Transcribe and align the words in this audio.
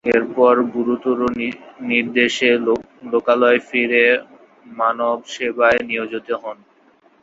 এর 0.09 0.23
পর 0.35 0.55
গুরুর 0.73 1.21
নির্দেশে 1.89 2.49
লোকালয়ে 3.11 3.59
ফিরে 3.69 4.03
মানবসেবায় 4.77 5.79
নিয়োজিত 5.89 6.27
হন। 6.41 6.57